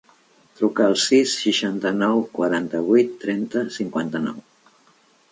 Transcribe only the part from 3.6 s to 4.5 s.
cinquanta-nou.